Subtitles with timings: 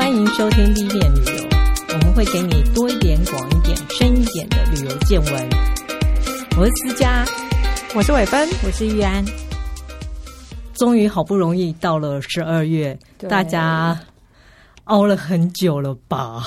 [0.00, 1.48] 欢迎收听 B 面旅游，
[1.92, 5.48] 我们会给你多一点、广一点、深一点的旅游见闻。
[6.56, 7.22] 我是思佳，
[7.94, 9.22] 我是伟芬，我是玉安。
[10.72, 14.00] 终于好不容易到了十二月，大家
[14.84, 16.42] 熬了很久了吧？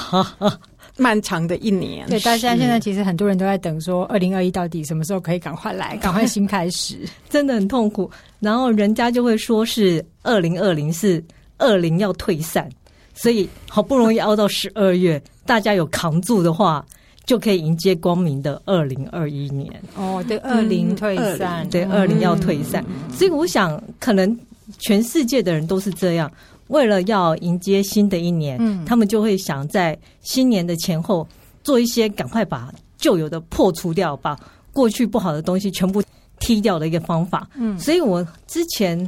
[0.98, 8.10] 漫长的一年，对，大家现在其实很多人都在等，说二零二一到底什么时候可以赶快来， 赶快新开始，真的很痛苦。
[8.40, 11.24] 然后人家就会说是二零二零是
[11.60, 12.68] 二零要退散，
[13.14, 16.86] 所以好不容易熬到十二月，大家有扛住的话，
[17.26, 19.72] 就可以迎接光明的二零二一年。
[19.96, 23.12] 哦，对，二零退散，嗯、对，二零要退散，嗯。
[23.14, 24.38] 所以我想，可能
[24.80, 26.32] 全世界的人都是这样。
[26.68, 31.28] 为了要迎接新的一年，嗯，他们就会想在新年的前后
[31.64, 34.36] 做一些赶快把旧有的破除掉，把
[34.72, 36.02] 过去不好的东西全部
[36.40, 37.48] 踢掉的一个方法。
[37.56, 39.08] 嗯，所以我之前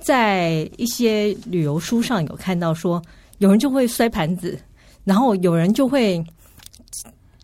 [0.00, 3.02] 在一些旅游书上有看到说，
[3.42, 4.56] 有人就会摔盘子，
[5.02, 6.24] 然后有人就会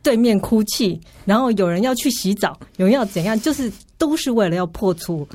[0.00, 5.26] 对面哭泣，然后有人要去洗澡，有人要怎样，就是都是为了要破除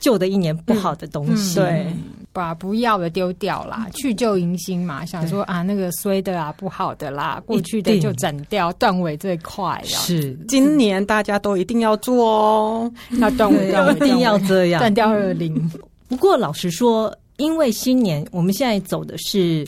[0.00, 1.60] 旧的一年不好的东西。
[1.60, 1.96] 嗯嗯、对。
[2.30, 5.04] 把不要的丢掉啦，去旧迎新嘛。
[5.04, 9.80] 想说啊，那个衰的啊，不好的啦，过去的就斩掉，断尾最快。
[9.84, 15.70] 是，今年大家都一定要做哦，那断尾一定要这样，断掉二零。
[16.08, 19.64] 不过老实说，因为新年我们现在走的是。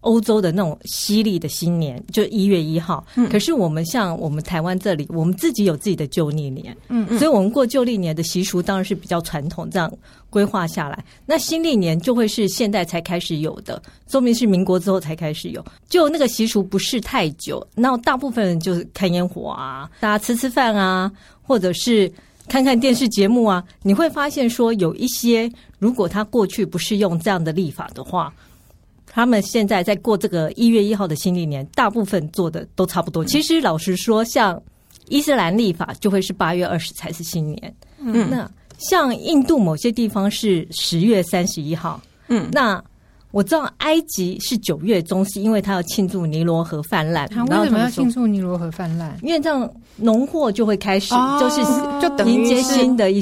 [0.00, 9.92] 欧洲的那种犀利的新年就一月一号，嗯，可是我们像我们台湾这里，我们自己有自己的旧历年，嗯，嗯，所以我们过旧历年的习俗当然是比较传统，这样
[10.30, 11.04] 规划下来。
[11.26, 17.66] 那新历年就会是现代才开始有的，说明是民国之后才开始有，就那个习俗不是太久。
[17.74, 22.10] 那大部分人就是看烟火啊，大家吃吃饭啊，或者是
[22.48, 28.32] 看看电视节目啊，你会发现说有一些，如果他过去不是用这样的立法的话。
[29.12, 33.24] 他们现在在过这个一月一号的新历年，大部分做的都差不多。
[33.24, 34.62] 其实老实说，像
[35.08, 37.74] 伊斯兰历法就会是八月二十才是新年。
[37.98, 38.48] 嗯，那
[38.78, 42.00] 像印度某些地方是十月三十一号。
[42.28, 42.80] 嗯，那
[43.32, 47.28] 我知道埃及是九月中，是因为他要庆祝尼罗河泛滥。
[47.28, 49.12] 他为什么要庆祝尼罗河泛滥？
[49.22, 51.62] 因为这样农货就会开始，哦、就是
[52.00, 53.20] 就等迎接新的一。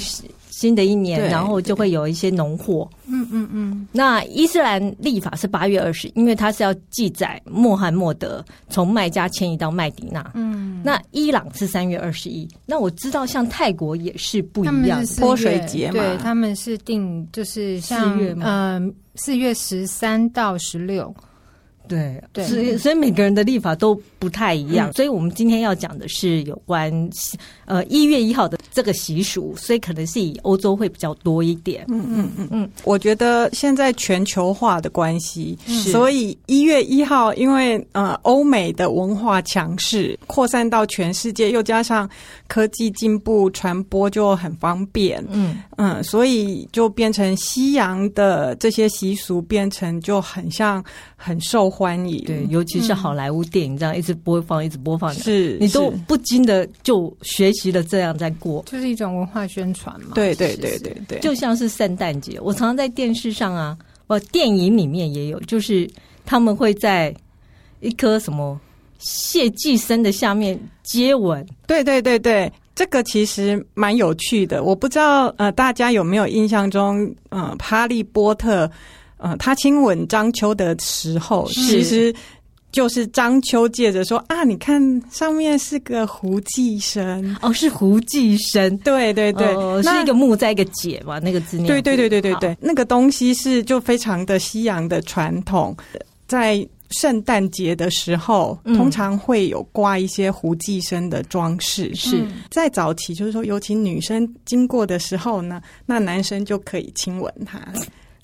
[0.58, 2.90] 新的一年，然后就会有一些农货。
[3.06, 3.86] 嗯嗯嗯。
[3.92, 10.28] 那伊斯兰历法是八月二十，因为它是要记载穆罕默德从麦加迁移到麦迪那。
[10.34, 10.82] 嗯。
[10.84, 12.48] 那伊朗是三月二十一。
[12.66, 15.92] 那我知道，像泰国也是不一样，泼水节嘛。
[15.92, 21.14] 对，他们是定就是像嗯，四月十三到十六。
[21.88, 24.92] 对对，所以所以每个人的立法都不太一样。
[24.92, 26.92] 所以我们今天要讲的是有关
[27.64, 28.56] 呃一月一号的。
[28.70, 31.84] 这个习俗，所以可能是以欧洲会比较多一点。
[31.88, 42.08] 嗯嗯嗯嗯，我觉得现在全球化的关系，所以一月一号，因为呃欧美的文化强势扩散到全世界，又加上
[42.46, 45.24] 科技进步传播就很方便。
[45.28, 50.84] 嗯嗯，所以就变成西洋的这些习俗变成就很像
[51.16, 52.24] 很受欢迎。
[52.24, 58.64] 对，尤其是好莱坞电影这样一直播放，一直播放，是你都不禁的就学习了这样在过。
[58.66, 63.78] 就是一种文化宣传嘛，对对对对对，就像是圣诞节，我常常在电视上啊，
[64.08, 65.88] 哦，电影里面也有，就是
[66.26, 67.14] 他们会在
[67.78, 68.60] 一棵什么
[68.98, 78.68] 谢祭生的下面接吻，对对对对，这个其实蛮有趣的，我不知道呃大家有没有印象中，呃，哈利波特，
[79.18, 82.14] 呃，他亲吻章丘的时候，其实。
[82.70, 87.34] 就是章丘借着说啊，你看上面是个胡寄生。
[87.40, 91.66] 哦，是胡寄生，对对对，哦、是一个木在一个解嘛，那个字念。
[91.66, 95.74] 对对对对对对，那个东西是就非常的西洋的传统，
[96.26, 101.92] 在圣诞节的时候、嗯，通常会有挂一些胡寄生的装饰。
[101.94, 102.22] 是。
[102.50, 107.58] 在早期，就是说，尤其女生经过的时候呢，那男生就可以亲吻她。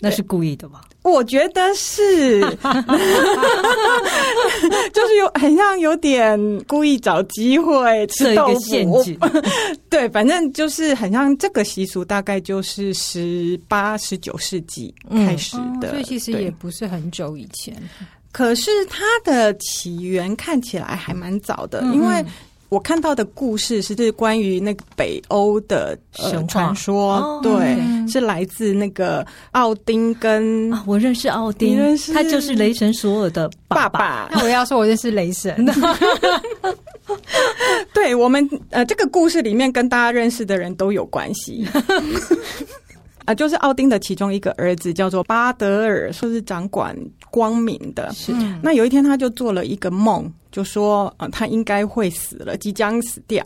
[0.04, 0.80] 那是故意的吗？
[1.02, 2.40] 我觉得是，
[4.92, 9.18] 就是有很像有点故意找机会吃豆腐，陷阱。
[9.90, 17.76] 对，反正就是很像这个习俗，大概就是十八、十九世纪开始的，嗯哦，所以其实也不是很久以前。
[18.32, 22.24] 可是它的起源看起来还蛮早的，嗯，因为。
[22.68, 31.78] 我看到的故事是这关于那个北欧的神传说，哦，对，嗯，是来自那个奥丁跟，啊，我认识奥丁，
[32.12, 34.28] 他就是雷神索尔的爸爸。
[34.32, 35.64] 那我要说，我认识雷神。
[37.92, 41.64] 对，我们呃，这个故事里面跟大家认识的人都有关系。
[43.24, 46.94] 啊，就是奥丁的其中一个儿子叫做巴德尔，说是掌管
[47.30, 48.12] 光明的。
[48.12, 48.32] 是，
[48.62, 53.44] 那有一天他就做了一个梦，就说呃，他应该会死了，即将死掉。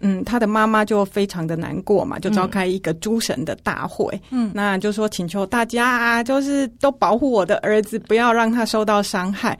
[0.00, 4.20] 嗯，他的妈妈就非常的难过嘛，就召开一个诸神的大会。
[4.28, 9.58] 嗯，那就说请求大家啊，就是都保护我的儿子，不要让他受到伤害。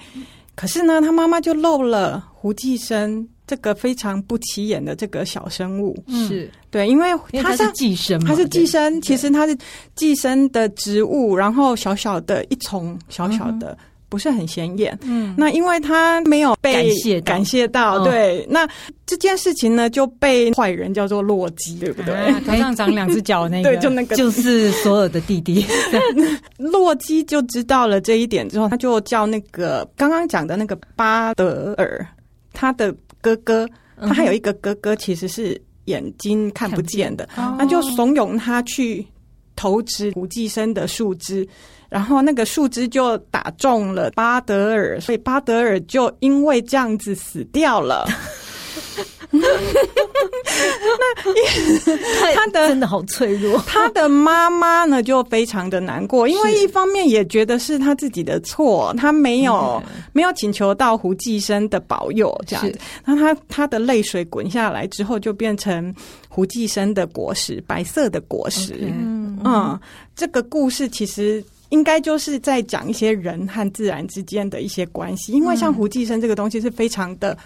[0.55, 5.97] 可是呢，他妈妈就漏了胡寄生这个非常不起眼的这个小生物。
[6.09, 7.09] 是对，因为
[7.41, 9.57] 他是寄生，他是寄生，其实他是
[9.95, 13.73] 寄生的植物，然后小小的一丛，小小的。
[13.73, 13.79] 嗯
[14.13, 18.69] 不是很显眼，嗯，那因为他没有被感谢感谢到，对，那
[19.07, 22.15] 这件事情呢就被坏人叫做洛基，对不对？
[22.45, 25.65] 头上长两只脚那个， 对，就那个，就是所有的弟弟。
[26.61, 32.07] 洛基就知道了这一点之后，他就叫那个刚刚讲的那个巴德尔，
[32.53, 33.67] 他的哥哥，
[33.99, 37.27] 他还有一个哥哥，其实是眼睛看不见的，
[37.57, 39.07] 那就怂恿他去
[39.57, 41.49] 投掷无寄生的树枝。
[41.93, 48.09] 然后那个树枝就打中了巴德尔，所以巴德尔就因为这样子死掉了。
[49.31, 49.47] 那
[52.35, 59.83] 他的真的好脆弱，他的妈妈呢就非常的难过，因为一方面也觉得是他自己的错，他没有
[60.15, 62.79] 没有请求到胡继生的保佑，这样子。
[63.05, 65.95] 那他他的泪水滚下来之后，就变成
[66.29, 68.77] 胡继生的果实，白色的果实。
[68.81, 69.79] 嗯嗯，
[70.17, 71.45] 这个故事其实。
[71.73, 77.37] 应该就是在讲一些人和自然之间的一些关系，因为像胡继生这个东西是非常的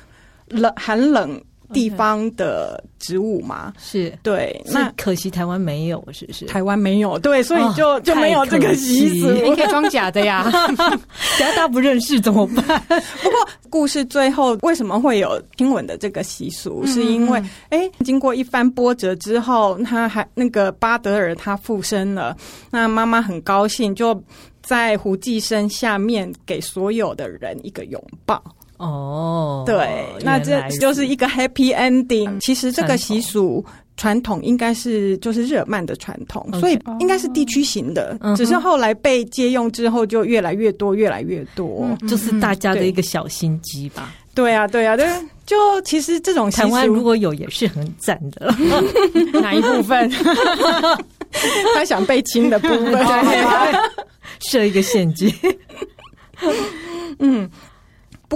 [0.49, 1.41] 冷，寒冷
[1.73, 4.61] 地方的植物嘛，是对。
[4.67, 6.47] 那可惜台湾没有，是不是？
[6.47, 9.31] 台湾没有，对，所以就、哦、就没有这个习俗。
[9.31, 10.51] 你可以装假的呀
[11.39, 12.81] 假大家不认识怎么办？
[13.23, 16.85] 不过故事最后为什么会有亲吻的这个习俗？
[16.87, 17.39] 是因为
[17.71, 22.37] 哎、嗯，经过一番波折之后，他还那个巴德尔他附身了，
[22.71, 24.23] 那妈妈很高兴，就
[24.63, 28.43] 在胡寄生下面给所有的人一个拥抱。
[28.79, 32.39] 哦，对，那这就是一个 happy ending。
[32.41, 33.65] 其实这个习俗
[33.97, 44.13] 传统应该是就是日耳曼的传统，所以应该是地区型的，只是后来被借用之后就越来越多，越来越多，就是大家的一个小心机吧。
[44.35, 45.07] 对啊，对啊，对，
[45.47, 48.55] 就其实这种习俗台湾如果有也是很赞的。
[49.41, 50.11] 哪一部分？
[51.75, 53.07] 他想被亲的部分，
[54.41, 55.33] 设一个陷阱。
[57.19, 57.49] 嗯。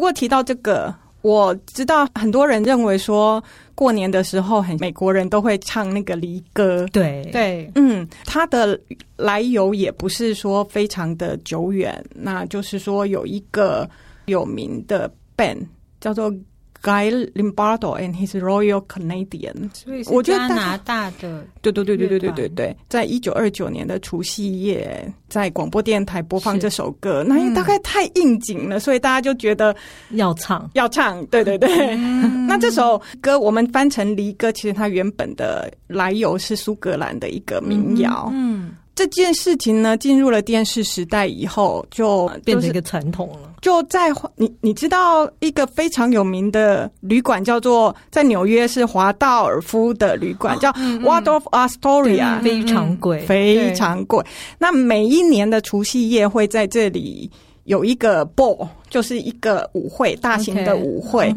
[0.01, 3.45] 不过提到这个，我知道很多人认为说
[3.75, 6.89] 过年的时候，很美国人都会唱那个离歌。
[6.91, 8.81] 对对，嗯，它的
[9.19, 13.87] 来由也不是说非常的久远，那就是说有一个
[14.25, 15.67] 有名的 band
[16.01, 16.33] 叫做。
[16.83, 29.77] Guy Lombardo and his Royal Canadian，所以是加拿大的，对对对对对对对对，在一九二九年的除夕夜，在广播电台播放这首歌，那因为大概太应景了，所以大家就觉得
[30.13, 31.69] 要唱要唱，对对对。
[31.97, 38.29] 嗯、那这首歌我们翻成离歌，其实它原本的来由是苏格兰的一个民谣。
[38.33, 38.67] 嗯。
[38.67, 43.50] 嗯这件事情呢，进入了电视时代以后，就变成一个传统了。
[43.61, 54.25] 就在你你知道一个非常有名的旅馆，叫做在纽约是华道尔夫的旅馆，叫 Waldorf Astoria，非常贵，非常贵。
[54.59, 57.31] 那每一年的除夕夜会在这里
[57.65, 61.35] 有一个 ball，就是一个舞会，大型的舞会，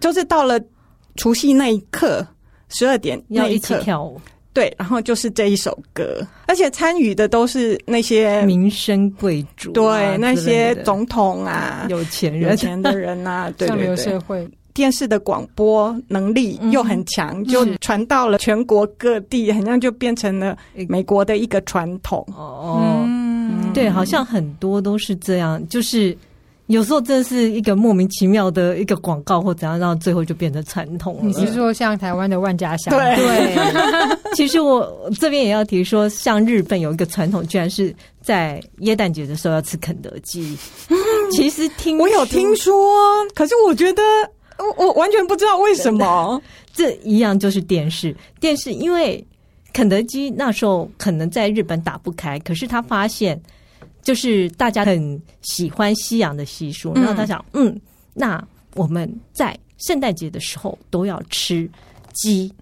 [0.00, 0.60] 就是到了
[1.16, 2.26] 除夕那一刻，
[2.68, 4.20] 十二点那一刻要一起跳舞。
[4.54, 13.96] 对，然后就是这一首歌，而且参与的都是那些民生贵族，对，那些总统啊，有钱人、有钱的人啊，对 对对。
[13.96, 14.48] 社会。
[14.72, 20.56] 电视的广播能力又很强，就传到了全国各地，好像就变成了
[20.88, 22.24] 美国的一个传统。
[22.36, 23.06] 哦，
[23.74, 26.16] 对，好像很多都是这样，就是。
[26.68, 31.20] 有时候真的是一个莫名其妙的一个广告或怎样，然后最后就变成传统了。
[31.22, 32.96] 你是说像台湾的万家香？
[32.96, 40.56] 对，对 其实我这边也要提说，像日本有一个传统，居然是在耶诞节的时候要吃肯德基。
[40.88, 40.96] 嗯、
[41.32, 42.74] 其实听我有听说，
[43.34, 44.02] 可是我觉得
[44.56, 46.40] 我我完全不知道为什么。
[46.72, 49.22] 这一样就是电视，电视因为
[49.74, 53.38] 肯德基那时候可能在日本打不开，可是他发现。
[54.04, 57.76] 就是大家很喜欢西洋的习俗，然后他想，嗯，
[58.12, 58.40] 那
[58.74, 61.68] 我们在圣诞节的时候都要吃
[62.12, 62.52] 鸡。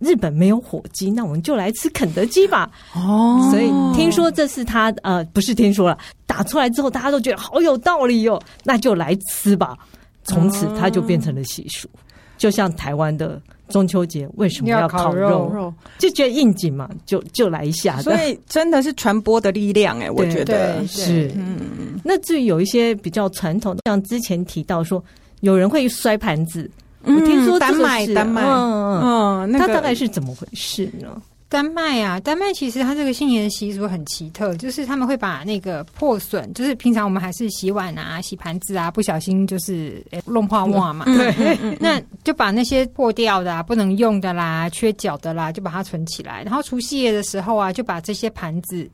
[0.00, 2.70] 日本没有火鸡，那我们就来吃肯德基吧。
[2.94, 9.76] 哦，所以听说这是他呃，不是听说了，打出来之后大家都觉得好有道理哟，那就来吃吧。
[10.22, 11.88] 从此他就变成了习俗。
[12.36, 15.72] 就像台湾的中秋节为什么要烤肉？
[15.98, 18.00] 就觉得应景嘛，就就来一下。
[18.02, 21.30] 所以真的是传播的力量哎、欸，我觉得是。
[21.36, 25.02] 嗯，那至于有一些比较传统的，像之前提到说，
[25.40, 26.70] 有人会摔盘子，
[27.04, 31.20] 嗯、我听说丹麦，丹麦，嗯嗯，那大概是怎么回事呢？
[31.50, 46.42] 丹麦啊，丹麦其实它这个新年的习俗很奇特，就是他们会把那个破损，就是平常我们还是洗碗啊、洗盘子啊，不小心就是弄破碗嘛，对，那就把那些破掉的、啊、不能用的啦、缺角的啦，就把它存起来。
[46.42, 48.86] 然后除夕夜的时候啊，就把这些盘子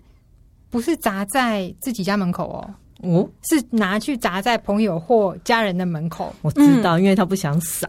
[0.71, 2.71] 不是砸在自己家门口哦。
[3.05, 6.35] 哦，是拿去砸在朋友或家人的门口。
[6.43, 7.87] 我知道，因为他不想扫。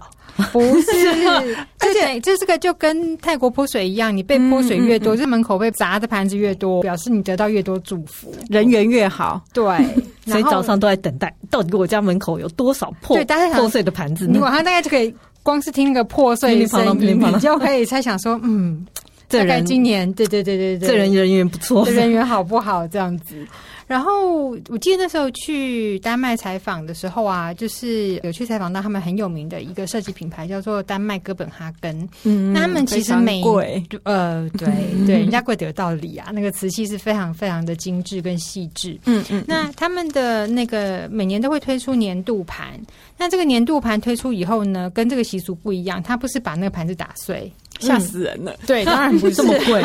[0.52, 0.92] 不是，
[1.80, 9.42] 而且这这个就跟泰国泼水一样，你被泼水越多，这门口被砸的盘子越多，表示你得到越多祝福，人缘越好。
[9.54, 9.64] 对，
[10.28, 13.16] 所以早上都在等待，到底我家门口有多少破
[13.54, 14.28] 破碎的盘子？
[14.28, 18.86] 你晚上大概就可以光是听个破碎的声音，你就可以猜想说，嗯，
[19.30, 22.86] 大概今年，对对对对对，这人人缘不错，这人缘好不好？
[22.90, 23.48] 这样子。
[23.88, 31.96] 然后我记得那时候去丹麦采访的时候啊，就是有去采访到他们很有名的一个设计品牌，叫做丹麦哥本哈根。
[32.24, 34.68] 嗯，那他们其实每贵呃，对
[35.06, 36.32] 对， 人家贵得有道理啊。
[36.34, 38.98] 那个瓷器是非常非常的精致跟细致。
[39.06, 39.44] 嗯嗯。
[39.48, 42.80] 那他们的那个每年都会推出年度盘。
[43.18, 47.52] 那这个年度盘推出以后呢，跟这个习俗不一样，他不是把那个盘子打碎。
[47.80, 48.56] 吓死人了！
[48.66, 49.84] 对，当然不是这么贵。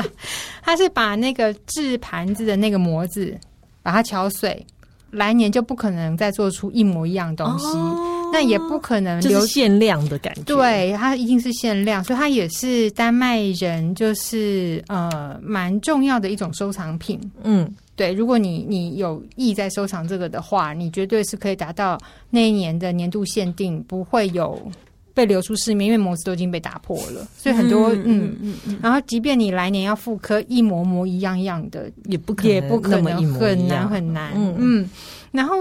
[0.62, 3.36] 他是把那个制盘子的那个模子
[3.82, 4.64] 把它敲碎，
[5.10, 7.66] 来年就不可能再做出一模一样东西。
[7.66, 10.42] 哦、那也不可能留限量的感觉。
[10.42, 17.18] 对，它一定是限量，所以它也是丹麦人就是呃蛮重要的一种收藏品。
[17.42, 24.60] 嗯，对，如果你你有意在收藏这个的话，你绝对是可以达到那一年的年度限定，不会有。
[25.12, 34.32] 被流出市面，因为模子都已经被打破了，所以很多嗯嗯然后即便你来年要复刻一模模一样样的，也不可能也不可能很难很难。
[34.34, 34.90] 嗯嗯，
[35.32, 35.56] 然后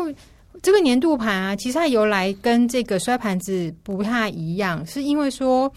[0.61, 5.71] 这个年度盘啊，其实它由来跟这个摔盘子不太一样，是因为说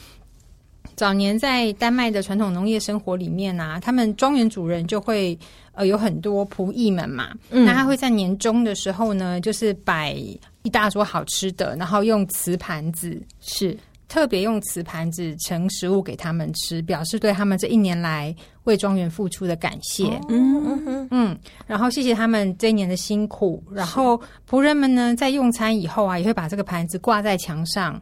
[0.95, 5.38] 早年在丹麦的传统农业生活里面啊，他们庄园主人就会
[5.73, 10.17] 呃有很多仆役们嘛，嗯，那他会在年终的时候呢，就是摆。
[10.62, 13.76] 一大桌好吃的，然后用瓷盘子，是
[14.09, 20.21] 特别用瓷盘子盛食物给他们吃，表示对他们这一年来为庄园付出的感谢。
[20.28, 23.62] 嗯嗯嗯，嗯，然后谢谢他们这一年的辛苦。
[23.73, 28.00] 然后仆人们呢，在用餐以后啊，也会把这个盘子挂在墙上，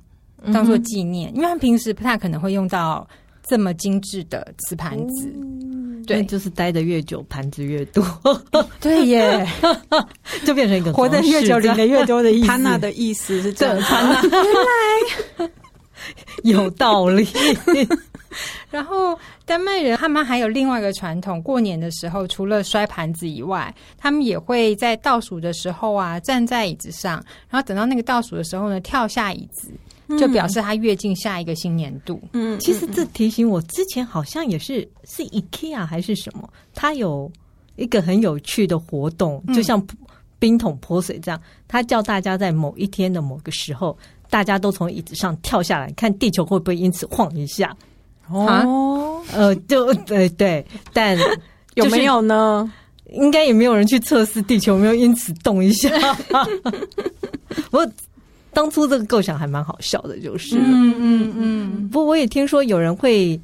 [0.53, 3.09] 当做纪念，嗯，因为他们平时不太可能会用到
[3.45, 5.33] 这么精致的瓷盘子。
[5.35, 8.05] 嗯对，就是待的越久，盘子越多。
[8.81, 9.47] 对耶，
[10.45, 12.47] 就变成一个活得越久，领的越多的意思。
[12.47, 13.79] 潘娜的意思是这样。
[13.81, 14.43] 潘娜， 原
[15.47, 15.51] 来
[16.45, 17.27] 有道理。
[18.71, 27.15] 然后丹麦人他们还有另外一个传统，过年的时候除了摔盘子以外，他们也会在倒数的时候啊，站在椅子上，
[27.49, 29.69] 然后等到那个倒数的时候呢，跳下椅子。
[30.19, 32.21] 就表示他跃进下一个新年度。
[32.33, 37.31] 嗯，其实这提醒我之前好像也是是 IKEA 还是什么，他有
[37.77, 39.85] 一个很有趣的活动，就像
[40.39, 43.97] 冰桶泼水这样，他叫大家在某一天的某个时候，
[44.29, 47.77] 大家都从椅子上跳下来，看地球会不会因此晃一下。
[48.29, 51.19] 哦，呃，就对对，但
[51.75, 52.73] 有没有呢？
[53.13, 55.91] 应该也没有人去测试地球有没有因此动一下。
[57.73, 57.87] 我。
[58.53, 61.89] 当初这个构想还蛮好笑的，就是，嗯嗯嗯。
[61.89, 63.41] 不过我也听说有人会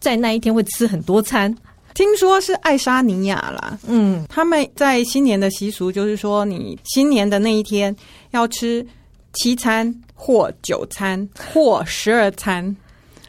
[0.00, 1.54] 在那一天会吃很多餐，
[1.94, 3.78] 听说是爱沙尼亚啦。
[3.86, 7.94] 嗯，他们在新年的习俗就是说，你新年的那一天
[8.32, 8.86] 要吃
[9.32, 12.76] 七餐或九餐或十二餐。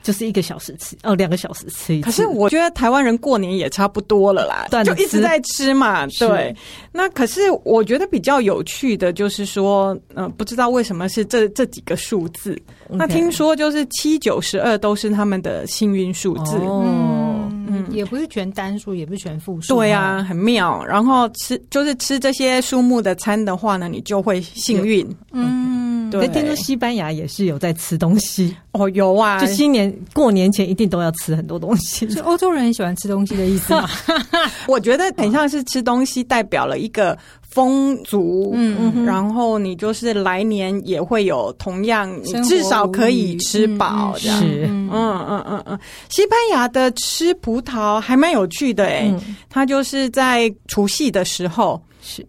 [0.06, 2.06] 就是一个小时吃哦，两个小时吃一次。
[2.06, 6.06] 可是我觉得台湾人过年也差不多了啦，就一直在吃嘛。
[6.20, 6.56] 对，
[6.92, 12.56] 那可是我觉得比较有趣的就是说，嗯、呃，不知道为什么是这这几个数字。
[12.88, 16.56] 那听说就是七九十二都是他们的幸运数字。
[16.58, 17.35] 哦，嗯，
[17.76, 19.76] 嗯也不是全单数，也不是全复数。
[19.76, 20.84] 对啊，很妙。
[20.86, 25.08] 然后吃就是吃这些树木的餐的话呢，你就会幸运。
[25.32, 25.84] 嗯。
[26.12, 32.06] 对，听说西班牙也是有在吃东西哦，有啊，就新年过年前一定都要吃很多东西。
[32.08, 33.90] 就欧洲人很喜欢吃东西的意思吗？
[34.68, 44.40] 我觉得很像是吃东西代表了一个风足，嗯嗯，然后你就是来年也会有同样，你至少可以吃饱这样。
[44.40, 45.80] 是，嗯嗯嗯嗯。
[46.10, 49.14] 西班牙的吃葡萄还蛮有趣的诶，
[49.50, 52.26] 它就是在除夕的时候是。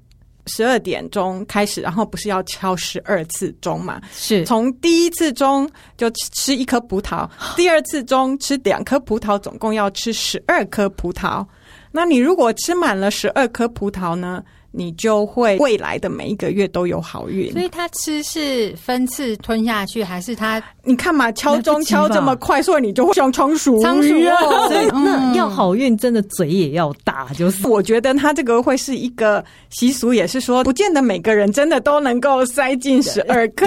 [0.49, 4.01] 十二点钟开始，然后不是要敲十二次钟嘛？
[4.13, 11.45] 是从第一次钟就吃一颗葡萄， 第二次钟吃两颗葡萄，总共要吃十二颗葡萄。
[11.91, 14.41] 那你如果吃满了十二颗葡萄呢？
[14.71, 20.63] 你就会未来的每一个月都有好运，所以他吃是分次吞下去，还是他？
[20.83, 24.39] 你看嘛，敲钟敲这么快，所以你就会像仓鼠，仓鼠一样。
[24.69, 27.27] 所以那要好运，真的嘴也要大。
[27.35, 33.67] 就是我觉得他这个会是一个习俗，也是说，不见得每个人真的都能够塞进十二颗。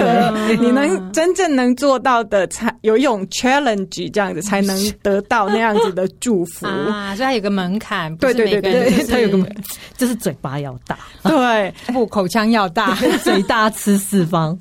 [0.60, 7.14] 你能真正能做到的，才有一种 challenge，这样子才能得到那样子的祝福 啊。
[7.16, 9.54] 所以它有个门槛，对对对对，它有个门，
[9.98, 10.89] 就是嘴巴要大。
[11.22, 12.94] 对， 不口腔要大，
[13.24, 14.58] 嘴大吃四方。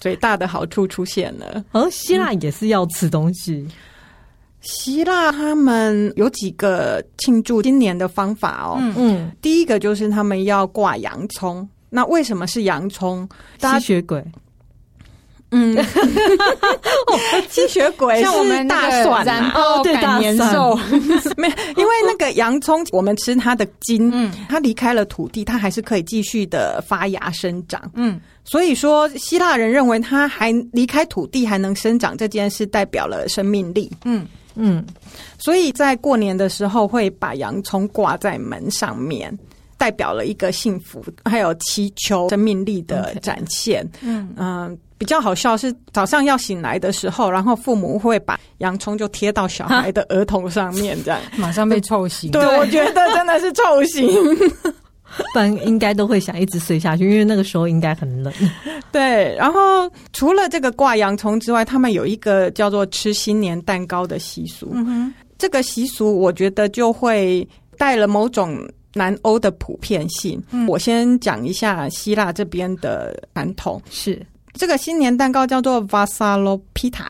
[0.00, 1.62] 嘴大的好处出现了。
[1.72, 3.56] 而希腊也是要吃东西。
[3.56, 3.70] 嗯、
[4.62, 8.76] 希腊他们有几个庆祝新年的方法哦。
[8.80, 11.68] 嗯嗯，第一个就是他们要挂洋葱。
[11.90, 13.28] 那为什么是洋葱？
[13.60, 14.24] 吸血鬼。
[15.50, 15.76] 嗯，
[17.48, 20.74] 吸血鬼像我们大蒜啊，哦，对，大年兽。
[21.36, 34.26] 没有，因为那个洋葱，我们吃它的茎，嗯，它离开了土地，它还是可以继续的发芽生长，嗯，所以说希腊人认为它还离开土地还能生长这件事代表了生命力，嗯。
[34.58, 34.82] 嗯，
[35.38, 39.36] 所以在过年的时候会把洋葱挂在门上面。
[39.78, 43.86] 代表了一个幸福，还有祈求生命力的展现。
[44.00, 44.26] 嗯。
[44.34, 52.30] 嗯、呃，比较好笑是早上要醒来的时候，然后父母会把洋葱就贴到小孩的额头上面，这样 马上被臭醒。
[52.30, 54.06] 对，我觉得真的是臭醒，
[55.32, 58.32] 不然应该都会想一直睡下去，因为那个时候应该很冷。
[58.90, 64.70] 对，然后除了这个挂洋葱之外，他们有一个叫做吃新年蛋糕的习俗。
[64.72, 68.58] 嗯哼，这个习俗我觉得就会带了某种。
[68.98, 73.78] 南欧的普遍性，嗯、我先讲一下希腊这边的传统。
[73.90, 74.24] 是
[74.56, 77.06] 这个新年蛋糕叫做 Vasalopita。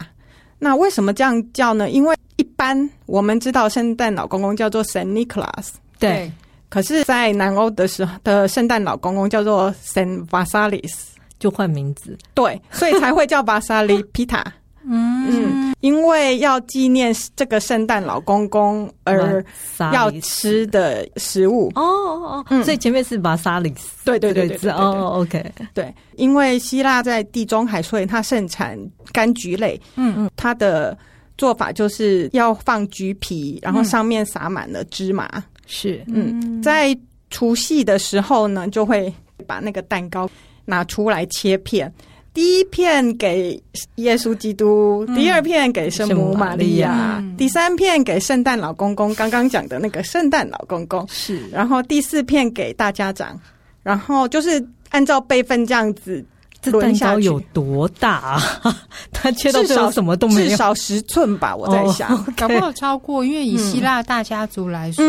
[0.59, 1.91] 那为什么这样叫呢？
[1.91, 6.31] 因为一般我们知道圣诞老公公叫做 Saint Nicholas，对。
[6.69, 10.95] 可是，在南欧的时候的圣诞老公公叫做 Saint Vasalis，
[11.39, 12.19] 就换名字。
[12.35, 14.43] 对，所以才会叫 Vasalopita。
[14.89, 19.45] 嗯嗯，因为要纪念这个圣诞老公公而
[19.93, 21.71] 要吃的食物。
[21.75, 25.45] 哦哦哦，所以前面是巴萨里斯，对对对对哦，OK，
[25.75, 28.79] 对，因为希腊在地中海，所以它盛产
[29.13, 30.97] 柑橘类，嗯嗯，它的
[31.37, 35.29] 做法就是要放橘皮，然后上面撒满了芝麻，
[35.67, 36.03] 是。
[36.07, 36.97] 嗯，在
[37.31, 39.13] 除夕的时候呢，就会
[39.47, 40.31] 把那个蛋糕
[40.65, 41.93] 拿出来切片。
[42.37, 43.59] 第一片给
[43.95, 53.41] 耶稣基督，第二片给圣母玛利亚，第三片给圣诞老公公，刚刚讲的那个圣诞老公公是，然后第四片给大家长，
[53.83, 56.23] 然后就是按照辈分这样子
[56.65, 57.23] 轮下去。
[57.23, 58.77] 有多大啊？
[59.11, 61.57] 他切到最后什么都没有，至少十寸吧？
[61.57, 65.03] 我在想，搞不好超过，因为以希腊大家族来说，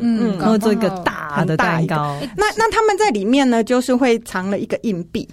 [0.00, 2.16] 嗯，然后做一个大的蛋糕。
[2.38, 5.28] 那那他们在里面呢，就是会藏了一个硬币。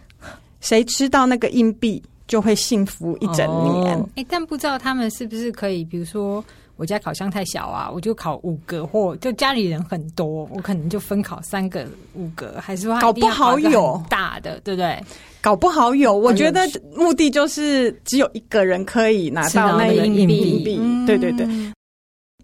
[0.67, 3.87] 谁吃到那个硬币就会幸福一整年。
[3.87, 6.43] 哎、哦欸，但不知道他们是不是可以，比如说
[6.75, 15.01] 我家烤箱太小啊，我就烤五个，或就家里人很多，我可能就分烤三个、五个，还是说搞不好有大的，对不对？
[15.39, 20.77] 搞不好有，我觉得目的就是只有一个人可以拿到那个硬币。
[21.07, 21.73] 对对对，嗯、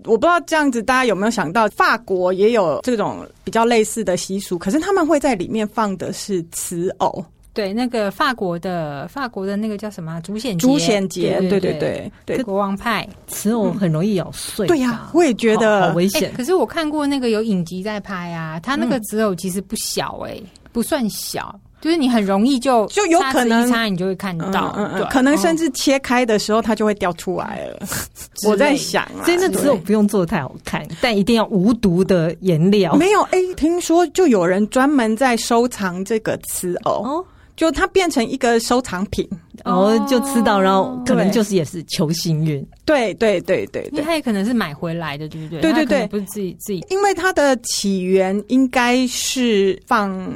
[0.05, 7.21] 我不知道这样子大家有没有想到，法国也有这种比较类似的习俗，可是他们会在里面放的是瓷偶。
[7.53, 10.19] 对，那个法国的法国的那个叫什么？
[10.21, 14.65] 主显节，主显节，对对对对，国王派瓷偶很容易咬碎。
[14.65, 16.33] 对呀，我也觉得好危险。
[16.35, 20.35] 可是我看过那个有影集在拍啊，他那个瓷偶其实不小哎，
[20.71, 27.79] 不算小，就是你很容易就就有可能擦你就会看到，嗯嗯，可能甚至切开的时候它就会掉出来了。
[28.47, 32.95] 我在想，所以那瓷偶不用做的太好看，但一定要无毒的颜料。
[32.95, 37.23] 没有哎，听说就有人专门在收藏这个瓷偶。
[37.55, 39.27] 就它变成一个收藏品，
[39.63, 42.65] 然后就吃到，然后可能就是也是求幸运。
[42.83, 45.61] 对对对对，因为它也可能是买回来的，对不对？
[45.61, 46.83] 对对对，不是自己自己。
[46.89, 50.33] 因为它的起源应该是放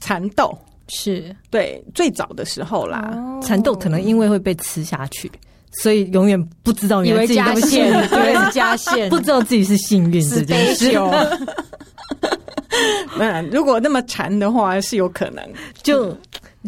[0.00, 0.56] 蚕豆，
[0.88, 3.14] 是对最早的时候啦。
[3.42, 5.30] 蚕豆可能因为会被吃下去，
[5.82, 10.92] 所以永远不知道以为加馅，以为是加馅， 不知道自己是幸运这件事。
[13.18, 15.42] 嗯，如果那么馋的话，是有可能。
[15.82, 16.16] 就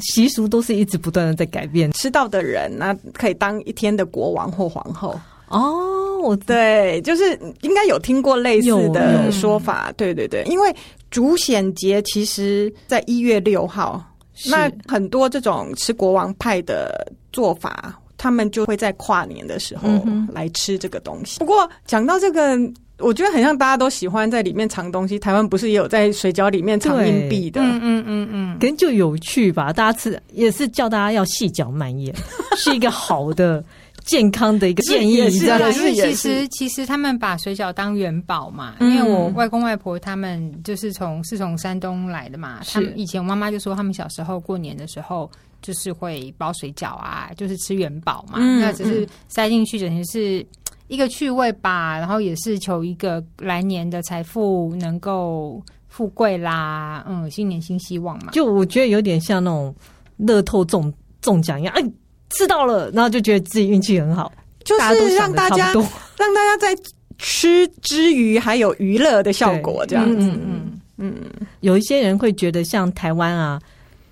[0.00, 5.18] 习俗都是一直不断的在改变，吃到的人那可以当一天的国王或皇后。
[5.48, 9.92] 哦，哦，对，就是应该有听过类似的说法。
[9.96, 10.74] 对对对，因为
[11.10, 14.02] 主显节其实在一月六号，
[14.46, 19.88] 那很多这种吃国王派的做法，他们就会在跨年的时候
[20.32, 21.38] 来吃这个东西。
[21.40, 22.56] 不过讲到这个。
[22.98, 25.18] 我觉得很像大家都喜欢在里面藏东西。
[25.18, 27.60] 台湾不是也有在水饺里面藏硬币的？
[27.60, 29.72] 嗯嗯嗯嗯，可能就有趣吧。
[29.72, 32.12] 大家吃也是叫大家要细嚼慢咽，
[32.58, 33.64] 是一个好的
[34.04, 35.30] 健康的一个建议。
[35.30, 38.74] 是的，因为其实其实他们把水饺当元宝嘛。
[38.80, 42.60] 因为我外公外婆他们就是从是从山东来的嘛。
[42.68, 45.30] 他们以前我妈妈就说，他们小时候过年的时候
[45.62, 48.40] 就是会包水饺啊，就是吃元宝嘛。
[48.40, 50.44] 那只是塞进去，等于是。
[50.88, 58.32] 一个趣味吧，然后也是求一个来年的财富能够富贵啦，嗯，新年新希望嘛。
[58.32, 59.74] 就我觉得有点像那种
[60.16, 61.82] 乐透中中奖一样，哎，
[62.30, 64.32] 吃到了，然后就觉得自己运气很好，
[64.64, 66.76] 就是让大家让大家在
[67.18, 70.16] 吃之余还有娱乐的效果，这样子。
[70.16, 71.14] 嗯嗯嗯，
[71.60, 73.60] 有一些人会觉得像台湾啊。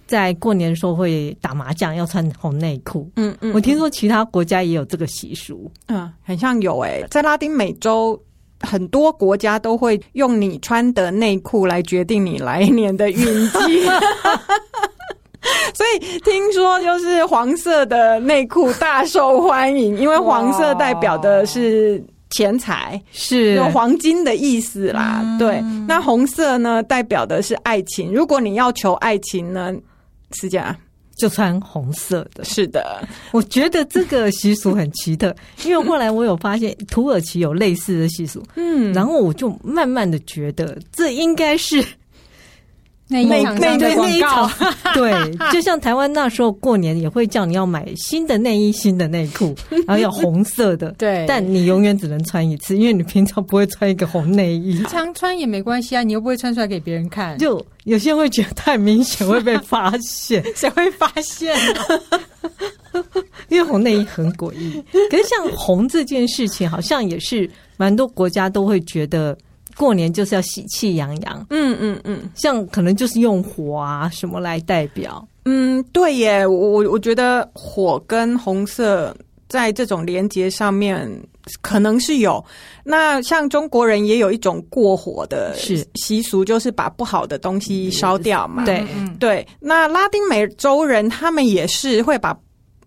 [0.07, 3.11] 在过年的时候会打麻将，要穿红内裤。
[3.16, 5.71] 嗯嗯，我听说其他国家也有这个习俗。
[5.88, 8.21] 嗯，很像有诶、欸，在拉丁美洲
[8.61, 13.59] 很多国家都会用你穿的内裤来决定你来年的运气。
[15.75, 25.21] 所以听说就是黄色的内裤大受欢迎，因为黄色代表的是钱财，是有黄金的意思啦。
[25.25, 28.12] 嗯、对，那红色呢代表的是爱情。
[28.12, 29.75] 如果你要求爱情呢？
[30.33, 30.75] 是这样，
[31.17, 32.45] 就穿红色的。
[32.45, 35.35] 是的，我觉得这个习俗很奇特，
[35.65, 41.85] 因为后来我有发现土耳其有类似的习俗，嗯，然后我就慢慢的觉得这应该是。
[43.09, 44.51] 那一场的广告，
[44.92, 49.55] 对，就像台湾那时候过年也会叫你要买新的内衣、新的内裤，
[49.87, 54.83] 然后要红色的， 对，但你永远只能穿一次，因为你平常不会穿一个红内衣。
[54.88, 57.38] 常穿也没关系啊，你又不会穿出来给别人看。
[57.38, 61.57] 就有些人会觉得太明显会被发现， 谁会发现？
[63.49, 64.83] 因为红内衣很诡异。
[65.11, 69.37] 可是像红这件事情，好像也是蛮多国家都会觉得。
[69.77, 79.15] 过年就是要喜气洋洋，嗯嗯嗯，像可能就是用火啊什么来代表，嗯，对耶，我我觉得火跟红色
[79.49, 81.09] 在这种连接上面
[81.61, 82.45] 可能是有。
[82.83, 85.55] 那像中国人也有一种过火的
[85.95, 88.85] 习俗，就是把不好的东西烧掉嘛，对
[89.21, 89.47] 对。
[89.61, 92.37] 那拉丁美洲人他们也是会把。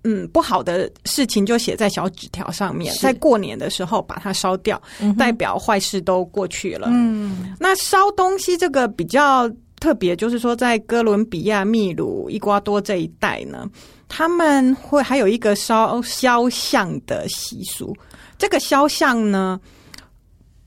[0.09, 6.87] 嗯，不好的事情就写在小纸条上面，在过年的时候把它烧掉，嗯、代表坏事都过去了。
[6.89, 9.47] 嗯，那烧东西这个比较
[9.79, 13.69] 特别，就是说在哥伦比亚、秘鲁、伊瓜多这一带呢，
[14.07, 17.95] 他们会还有一个烧肖像的习俗。
[18.37, 19.59] 这个肖像呢，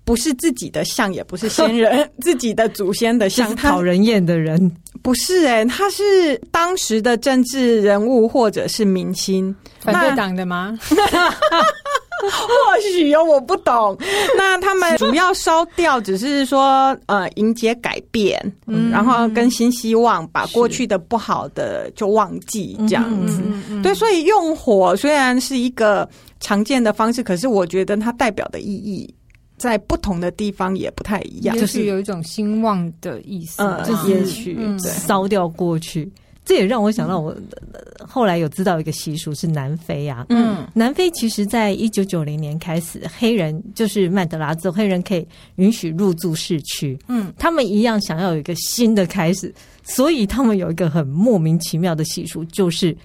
[0.04, 4.70] 不是自己的像，也不是先人 自己的祖先的像，讨人厌的人。
[5.02, 10.78] 不是哎、欸，他是当时的政治人物或者是明星，反对党的吗？
[12.22, 13.98] 或许有，我不懂。
[14.36, 23.42] 那他们 主要烧掉，只是说呃迎接改变，嗯，然后跟新希望，把过去的不好的就忘记这样子。
[23.82, 29.12] 对，所以用火虽然是一个常见的方式，可是我觉得它代表的意义。
[29.62, 36.10] 在不同的地方也不太一样，就是有一种兴旺的意思，嗯，就是也许烧掉过去。
[36.44, 37.32] 这也让我想到，我
[38.04, 52.96] 后来有知道一个习俗是南非啊，嗯，南非其实在一九九零年开始，黑人就是曼德拉之后黑人可以允许入住市区，嗯，他们一样想要有一个新的开始，所以他们有一个很莫名其妙的习俗，就是。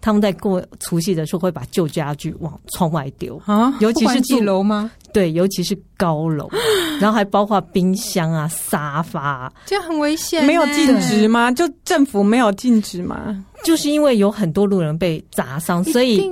[0.00, 4.90] 他们在过除夕的时候会把旧家具往窗外丢啊，尤其是几楼吗？
[5.12, 6.48] 对，尤其是高楼，
[7.00, 10.44] 然后还包括冰箱啊、沙发啊，这样很危险。
[10.44, 11.50] 没有禁止吗？
[11.50, 13.44] 就政府没有禁止吗？
[13.64, 16.22] 就是因为有很多路人被砸伤，所以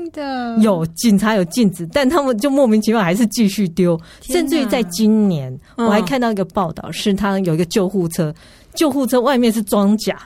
[0.60, 3.98] 有警察有禁止，但他们就莫名其妙还是继续丢。
[4.20, 8.32] 甚至于在今年，我还看到一个报道，是他有一个救护车，
[8.74, 10.16] 救护车外面是装甲。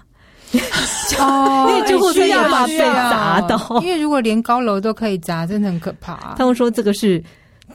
[1.18, 6.34] 哦，因为救护车要怕被砸到，因为如果连高楼都可以砸，真的很可怕啊。
[6.38, 7.22] 他们说这个是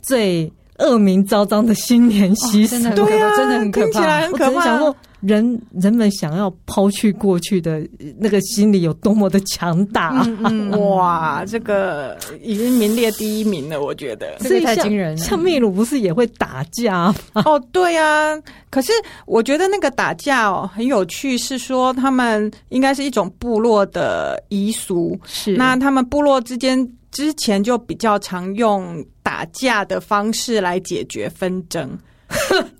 [0.01, 3.85] 最恶名昭彰的新年习俗，对啊，真的很可怕。
[3.85, 4.51] 听起来很可怕。
[4.51, 7.81] 我想说，人人们想要抛去过去的
[8.19, 15.17] 那个心理有多么的强大，嗯嗯、 哇，这个已经名列第一名了，我觉得这个太惊人了。
[15.17, 17.15] 像秘鲁不是也会打架吗？
[17.45, 18.37] 哦，对、啊。
[18.69, 18.91] 可是
[19.25, 31.97] 我觉得那个打架哦很有趣，是说他们应该是一种部落的遗俗，是那他们部落之间之前就比较常用打架的方式来解决纷争，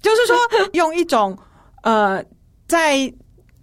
[0.02, 0.36] 就是说
[0.74, 1.38] 用一种。
[1.84, 2.22] 呃，
[2.68, 3.12] 在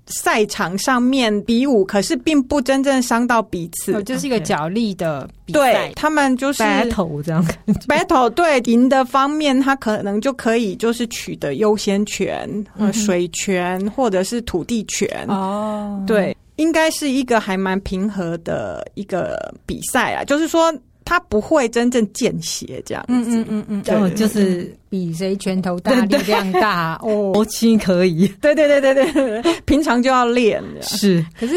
[0.06, 5.72] 赛场上面比武，可是并不真正伤到彼此，哦，就是一个角力的比赛。
[5.72, 7.46] 对，他们就是 battle 这样
[7.86, 15.26] ，battle 对赢的方面，他可能就可以就是取得优先权，呃，水权或者是土地权。
[15.28, 20.72] 哦，对，应该是一个还蛮平和的一个比赛啊，就是说。
[21.02, 31.54] 他不会真正见血这样子，嗯嗯嗯嗯，对，对，就是比谁拳头大，力量大 哦，国亲可以，对对对对对， 平常就要练，是，可是。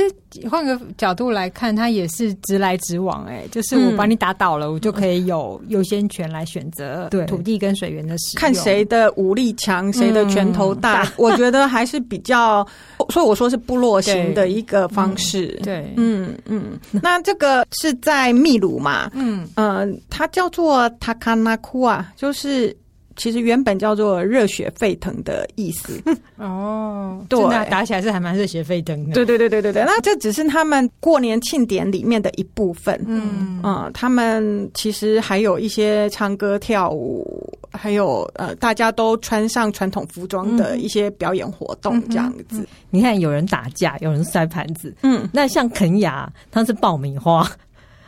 [0.50, 11.04] 换个角度来看，他也是直来直往，哎，就是我把你打倒了，嗯、我就可以有优先权来选择对土地跟水源的使用，看谁的武力强，谁的拳头大。
[11.04, 12.68] 嗯、 我觉得还是比较，
[13.10, 15.50] 所以我说是部落型的一个方式。
[15.62, 16.80] 对，嗯嗯。
[16.92, 19.12] 那这个是在秘鲁嘛？
[19.14, 22.76] 嗯呃，它叫做塔卡纳库啊，就是。
[23.16, 26.02] 其实原本叫做“热血沸腾”的意思
[26.38, 29.14] 哦，对，那打起来是还蛮热血沸腾的。
[29.14, 33.00] 对对对对对对，那这只是他们过年庆典里面的一部分。
[33.08, 42.60] 嗯啊、呃，他们其实还有一些唱歌跳舞，还有呃，大家都穿上传统服装的一些表演活动，这样子。
[42.60, 44.94] 嗯嗯、你看，有人打架，有人摔盘子。
[45.04, 47.50] 嗯，那像肯亚，它是爆米花。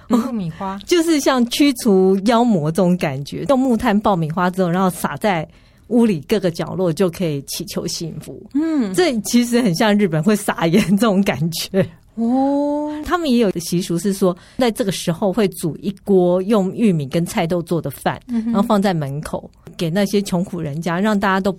[0.07, 5.47] 爆米花 就是像驱除妖魔这种感觉，用木炭爆米花之后，然后撒在
[5.87, 8.41] 屋里各个角落，就可以祈求幸福。
[8.53, 12.91] 嗯，这其实很像日本会撒盐这种感觉哦。
[13.05, 21.55] 他们也有的习俗是说，在这个时候会煮一锅用玉米跟菜豆做的饭，然后放在门口给那些穷苦人家，让大家都。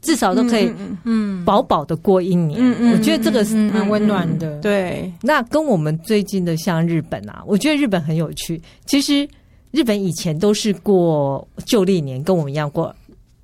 [0.00, 0.72] 至少都可以，
[1.04, 2.58] 嗯，饱饱的过一年。
[2.58, 4.58] 嗯嗯，我觉得这个是蛮温暖的。
[4.60, 8.60] 对，那跟我们最近的像日本啊，我觉得日本很有趣。
[8.86, 9.28] 其实
[9.70, 12.94] 日本以前都是过旧历年，跟我们一样过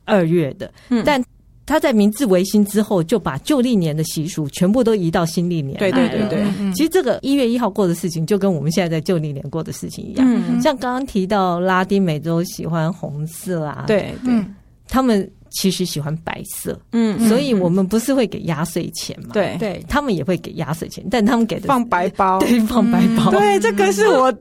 [0.06, 0.72] 二月的。
[0.88, 1.22] 嗯，但
[1.66, 5.78] 他在明治维新之后，就把旧历年的习俗全部都移到新历年。
[5.78, 6.72] 对对对对。
[6.72, 10.26] 其实这个一月一号过的事情，就跟我们现在在旧历年过的事情一样。
[10.26, 14.42] 嗯，像刚刚提到拉丁美洲喜欢红色啊，对对，
[14.88, 15.30] 他们。
[15.50, 19.30] 其实喜欢白色，嗯，所以我们不是会给压岁钱嘛？
[19.32, 19.56] 对。
[19.58, 23.30] 对，他们也会给压岁钱，但他们给的放白包， 对，放白包。
[23.30, 24.32] 对，这个是我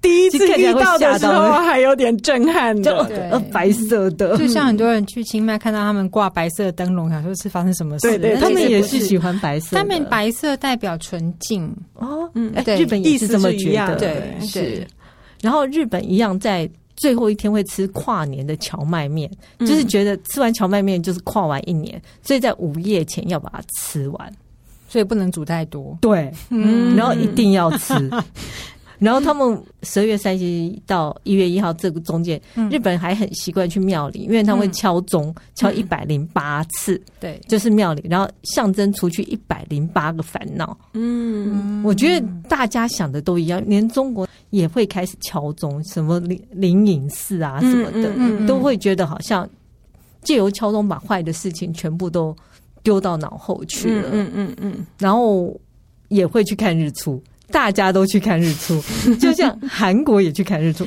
[0.00, 8.08] 第一次遇到的时候，还有点震撼的， 呃，白色的，就像很多人去清迈看到他们挂白色灯笼，想说是发生什么事？
[8.08, 11.72] 对对，他们也是喜欢白色，他们白色代表纯净。
[11.94, 14.86] 哦，嗯，对，日本也是这么觉得，对，是。
[15.42, 16.68] 然后日本一样在。
[16.96, 24.32] 最后一天会吃跨年的荞麦面，嗯、就是觉得吃完荞麦面就是跨完一年，所以在午夜前要把它吃完，
[24.88, 25.96] 所以不能煮太多。
[26.00, 27.94] 对，嗯，然后一定要吃。
[28.98, 40.76] 然后他们十二月三十一到一月一号这个中间，嗯、日本人还很习惯去庙里，因为他们会敲钟、嗯、敲一百零八次，对，就是庙里，然后象征除去一百零八个烦恼。
[40.94, 49.48] 嗯，我觉得大家想的都一样，连中国也会开始敲钟，什么灵灵隐寺啊什么的，都会觉得好像
[50.22, 52.34] 借由敲钟把坏的事情全部都
[52.82, 54.08] 丢到脑后去了。
[54.12, 55.54] 嗯，嗯嗯然后
[56.08, 57.22] 也会去看日出。
[57.50, 58.82] 大家都去看日出，
[59.20, 60.86] 就像韩国也去看日出，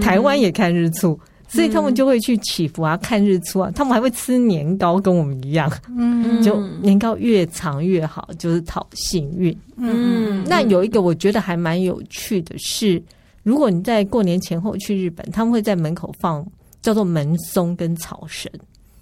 [0.00, 3.70] 台湾也看日出，所以他们就会去祈福啊，看日出啊。
[3.74, 5.70] 他们还会吃年糕，跟我们一样。
[5.96, 9.56] 嗯，就年糕越长越好，就是讨幸运。
[9.76, 13.02] 嗯，那有一个我觉得还蛮有趣的是，
[13.42, 16.46] 如果你在过年前后去日本，他们会在门口放
[16.80, 18.50] 叫做门松跟草绳。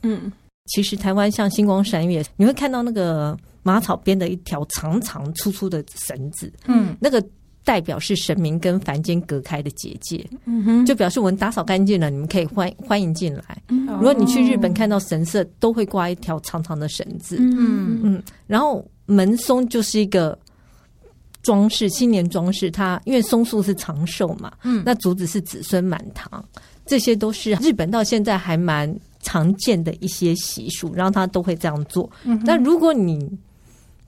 [0.02, 0.32] 嗯，
[0.66, 3.36] 其实台湾像星光闪月，你会看到那个。
[3.64, 7.20] 马草编的一条长长粗粗的绳子，嗯，那个
[7.64, 13.62] 代表是神明跟凡间隔开的结界，嗯哼，就表示我们打扫干净了，你们可以欢欢迎进来。
[13.68, 18.00] 嗯、如果你去日本看到神社，都会挂一条长长的绳子，嗯。
[18.02, 20.38] 嗯，然后门松就是一个
[21.42, 22.70] 装饰，新年装饰。
[22.70, 26.44] 它因为松树是长寿嘛，嗯，那竹子是子孙满堂，
[26.84, 32.10] 这些都是日本到现在还蛮常见的一些习俗，然后他都会这样做。
[32.22, 32.62] 那、嗯、哼。
[32.62, 33.26] 如果你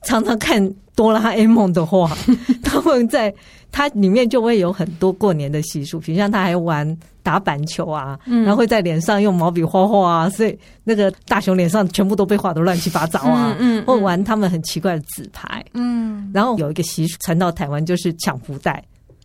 [0.07, 2.15] 常常看哆啦 A 梦的话，
[2.63, 3.33] 他们在
[3.71, 18.81] 它里面就会有很多过年的习俗，比如像他还玩打板球啊，嗯、然后会在脸上用毛笔画画啊，所以那个大熊脸上全部都被画的乱七八糟啊，嗯，嗯，或玩他们很奇怪的纸牌，嗯，然后有一个习俗传到台湾就是抢福袋。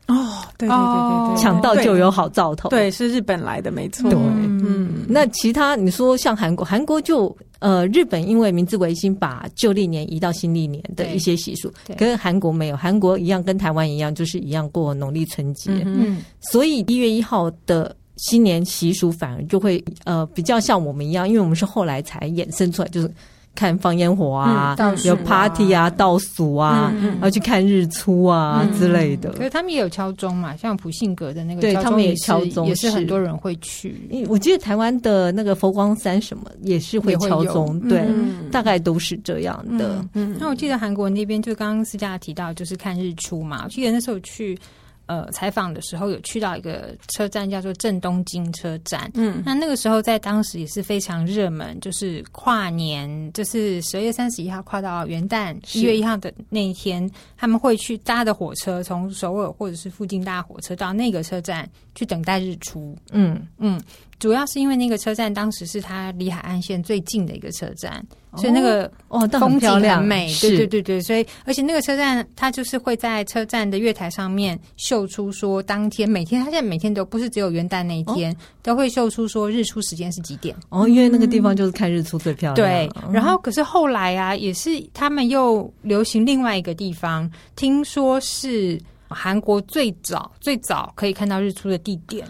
[0.09, 2.69] 哦，对对对对对，抢到就有好兆头。
[2.69, 4.11] 对，是日本来的，没错。
[4.11, 15.71] 对，嗯，那其他你说像韩国，韩国就呃，日本因为明治维新把旧历年移到新历年的一些习俗，可是韩国没有，韩国一样跟台湾一样，就是一样过农历春节。
[15.87, 23.11] 嗯，所以一月一号的新年习俗反而就会呃比较像我们一样，因为我们是后来才衍生出来，就是。
[23.55, 29.31] 看放烟火啊，嗯、啊有 party 啊，倒数啊，嗯嗯、然后去看日出啊、嗯、之类的。
[29.33, 34.09] 可是他们也有敲钟嘛，像普信阁的那个，对他们也敲钟，也是很多人会去。
[34.29, 39.97] 我记得台湾的那个佛光山什么也是会敲钟，对，嗯、大概都是这样的。
[40.15, 43.63] 嗯，嗯那我记得韩国那边就刚刚思佳提到，就是看日出嘛。
[43.65, 44.59] 我记得那时候去。
[45.07, 49.11] 呃，采访的时候有去到一个车站，叫做正东京车站。
[49.15, 62.97] 嗯，那那个时候在当时也是非常热门，就是跨年，就是十二月三十一号跨到元旦一月一号的那一天，他们会去搭的火车，从首尔或者是附近搭火车到那个车站去等待日出。
[63.11, 63.81] 嗯嗯。
[64.23, 80.55] 主要是因为那个车站当时是它离海岸线最近的一个车站，哦、所以那个哦风景很美，哦、对对对对，所以而且那个车站它就是会在车站的月台上面秀出说当天每天，它现在每天都不是只有元旦那一天、哦、都会秀出说日出时间是几点。
[80.69, 82.55] 哦，因为那个地方就是看日出最漂亮。
[82.55, 92.25] 对，然后可是后来啊，也是他们又流行另外一个地方，听说是韩国最早最早可以看到日出的地点。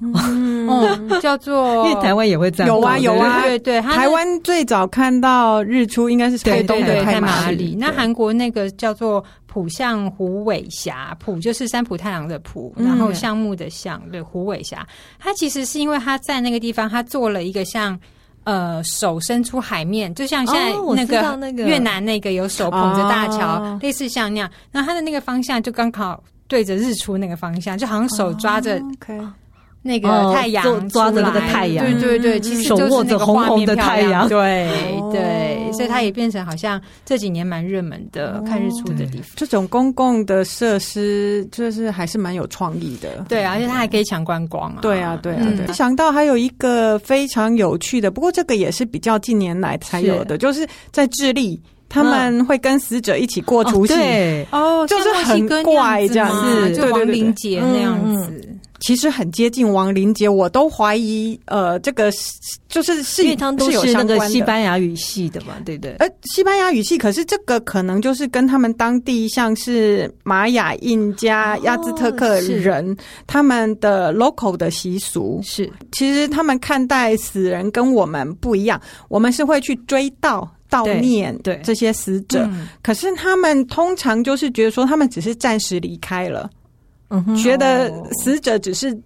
[0.00, 7.76] 嗯，叫做， 因为台湾也会这样，有啊有啊，对对，台湾最早看到日出应该是台东的太麻里。
[7.78, 14.86] 那韩国那个叫做浦项虎尾峡，浦就是三浦太郎的浦，然后项目的项，对，虎尾峡。
[15.18, 17.98] 它其实是因为它在那个地方，它做了一个像
[18.44, 24.48] 呃手伸出海面，就像现在那个那个越南那个有手捧着大桥，类似像那样。
[24.70, 28.80] 那它的那个方向就刚好对着日出那个方向，就好像手抓着。
[29.82, 34.68] 那个太阳抓着那个太阳，对对对，其实手握着红红的太阳，对
[35.10, 39.28] 对，所以它也变成好像这几年蛮热门的看日出的地方。
[39.36, 44.80] 这种公共的设施就是还是蛮有创意的，对，而且它还可以抢观光啊。
[44.82, 45.72] 对啊，对啊，对。
[45.72, 53.94] 想到还有一个非常有趣的，不过这个也是比较近年来才有的，就是在智利，他们会跟死者一起过除夕，
[54.50, 58.46] 哦，就是很怪这样子，就亡灵节那样子。
[58.80, 62.10] 其实很接近亡灵节，我都怀疑，呃，这个
[62.68, 65.94] 就是是，因为都是那个西班牙语系的嘛，对不对？
[65.98, 75.70] 呃，西班牙语系，可是这个可能就是跟他们当地像是玛雅、印加、亚兹特克人他们的 local 的习俗是。
[75.92, 82.48] 其实他们看待死人跟我们不一样，我们是会去追悼、悼念对这些死者，
[82.82, 86.48] 可是他们通常就是觉得说，他们只是暂时离开了。
[87.36, 87.92] 觉得
[88.22, 88.96] 死者只是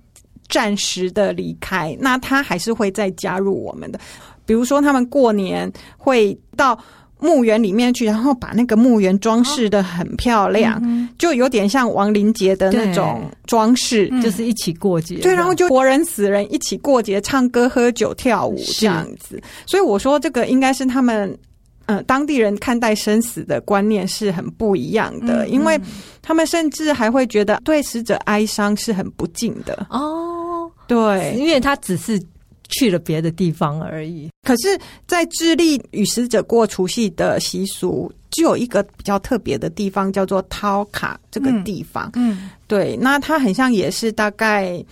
[0.49, 3.99] 暂时的离开，那他还是会再加入我们的。
[4.47, 6.79] 比如说，他们过年会到
[7.19, 15.17] 墓园里面去，然后把那个墓园装饰的很漂亮，就有点像亡灵节的那种装饰，就是一起过节。
[15.17, 19.43] 对，然后就活人死人一起过节，唱歌、喝酒、跳舞这样子。
[19.65, 21.37] 所以我说，这个应该是他们。
[21.87, 25.79] 呃，当地人看待生死的观念是很不一样的，嗯、因为
[26.23, 29.87] 他们甚至还会觉得对死者哀伤是很不敬的。
[29.91, 32.19] 哦，对，因为他只是
[32.69, 34.31] 去了别的地方而已。
[34.43, 42.11] 可是，在智利与死者过除夕的习俗，就有一个比较特别的地方，叫做陶卡这个地方。
[42.15, 44.83] 嗯，嗯对，那它很像也是大概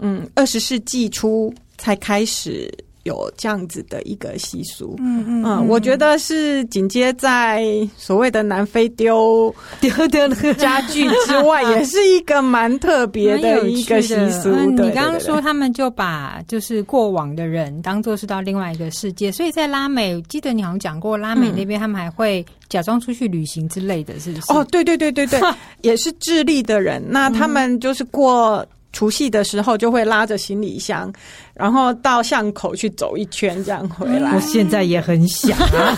[0.00, 2.68] 嗯二十世纪初才开始。
[3.04, 7.64] 有这样子的一个习俗，嗯嗯嗯，我觉得是紧接在
[7.96, 14.50] 所谓的南非丢丢丢家具之外，也是一个蛮特别的一个习俗。
[14.50, 24.52] 你刚刚说他们就把就是过往的人当做是到另外一个世界，所以在拉美，记得你好像讲过，拉美那边他们还会假装出去旅行之类的，是不是？
[24.52, 25.40] 哦，对对对对对，
[25.80, 28.66] 也是智利的人，那他们就是过。
[28.92, 31.12] 除夕的时候就会拉着行李箱，
[31.54, 34.34] 然后到巷口去走一圈，这样回来。
[34.34, 35.96] 我现在也很想啊，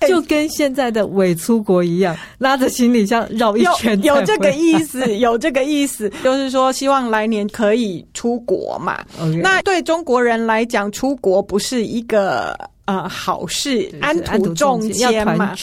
[0.08, 4.00] 就跟现在的伪出国一样，拉着行李箱绕一圈。
[4.02, 9.04] 有，有这个意思， 有这个意思，就是说希望来年可以出国嘛。
[9.42, 12.58] 那对中国人来讲，出国不是一个。
[12.86, 15.54] 呃好事，安土重迁嘛，嘛，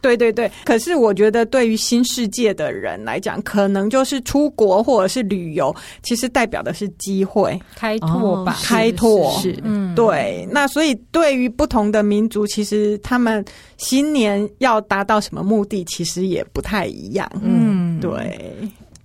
[0.00, 0.50] 对对对。
[0.64, 10.46] 可是我觉得对于新世界的人来讲，可能就是出国或者是旅游，其实代表的是机会开拓吧，开拓是，嗯，对。
[10.50, 13.44] 那所以对于不同的民族，其实他们
[13.76, 18.40] 新年要达到什么目的，其实也不太一样，嗯，对。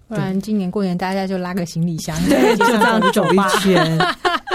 [0.08, 3.96] 不然今年过年大家就拉个行李箱，对， 就这样走一圈。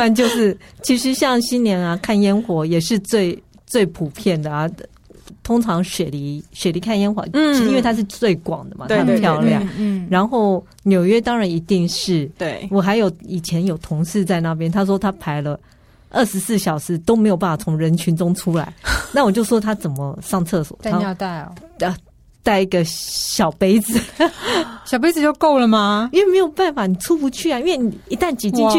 [0.00, 4.66] 不然就是，其实像新年啊，看烟火也是最最普遍的啊。
[5.42, 9.66] 通常雪梨，雪梨看烟火，嗯，因为它是最广的嘛，它很漂亮。
[9.76, 12.24] 嗯，然后纽约当然一定是。
[12.38, 15.58] 对，我还有以前有同事在那边，他说他排了
[16.08, 18.72] 二十四小时都没有办法从人群中出来。
[19.12, 20.78] 那我就说他怎么上厕所？
[20.82, 21.52] 带尿袋哦。
[22.42, 24.00] 带一个小杯子，
[24.84, 26.08] 小杯子就够了吗？
[26.12, 27.58] 因为没有办法，你出不去啊！
[27.60, 28.78] 因为你一旦挤进去，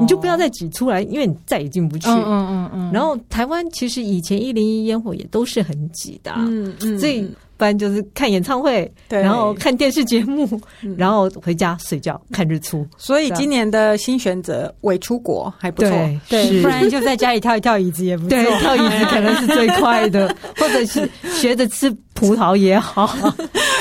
[0.00, 2.08] 你就不要再挤出来，因为你再也进不去。
[2.08, 2.92] 嗯嗯嗯，嗯。
[2.92, 7.28] 然后台湾其实以前一零一烟火也都是很挤的，嗯嗯，所以。
[7.58, 10.48] 不然就是看演唱会，对，然后看电视节目，
[10.96, 12.86] 然后回家睡觉看日出。
[12.96, 15.90] 所以今年的新选择伪出国还不错，
[16.28, 18.30] 对，不然就在家里跳一跳椅子也不错。
[18.30, 23.12] 对，跳椅子可能是最快的， 或者是学着吃葡萄也好。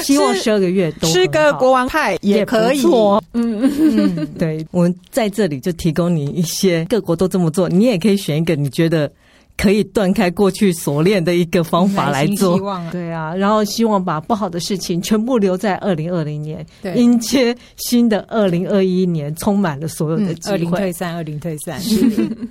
[0.01, 2.83] 希望十二个月都吃个国王派也可以。
[2.83, 9.11] 嗯嗯嗯，对，我们在这里就提供你一些各国都这么做，你也可以选一个你觉得。
[9.57, 20.53] 可以断开过去锁链的一个方法来做，希望对啊，然后希望把不好的事情全部留在二零二零年，迎接新的二零二一年，充满了所有的机会。
[20.53, 21.81] 二零退散，二零退散。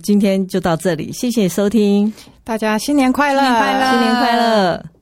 [0.03, 4.96] 今天就到这里，谢谢收听，大家新年快乐，新年快乐，新年快乐。